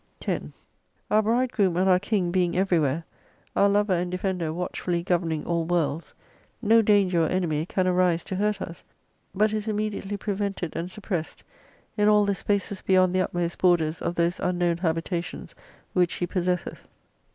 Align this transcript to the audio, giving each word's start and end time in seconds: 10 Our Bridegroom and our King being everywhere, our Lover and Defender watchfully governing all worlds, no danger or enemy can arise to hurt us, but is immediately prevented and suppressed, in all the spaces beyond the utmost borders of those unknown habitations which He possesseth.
10 0.21 0.51
Our 1.11 1.21
Bridegroom 1.21 1.77
and 1.77 1.87
our 1.87 1.99
King 1.99 2.31
being 2.31 2.57
everywhere, 2.57 3.03
our 3.55 3.69
Lover 3.69 3.93
and 3.93 4.09
Defender 4.09 4.51
watchfully 4.51 5.03
governing 5.03 5.45
all 5.45 5.63
worlds, 5.63 6.15
no 6.59 6.81
danger 6.81 7.23
or 7.23 7.27
enemy 7.27 7.67
can 7.67 7.85
arise 7.85 8.23
to 8.23 8.35
hurt 8.35 8.63
us, 8.63 8.83
but 9.35 9.53
is 9.53 9.67
immediately 9.67 10.17
prevented 10.17 10.75
and 10.75 10.89
suppressed, 10.89 11.43
in 11.97 12.07
all 12.07 12.25
the 12.25 12.33
spaces 12.33 12.81
beyond 12.81 13.13
the 13.13 13.21
utmost 13.21 13.59
borders 13.59 14.01
of 14.01 14.15
those 14.15 14.39
unknown 14.39 14.77
habitations 14.77 15.53
which 15.93 16.13
He 16.15 16.25
possesseth. 16.25 16.87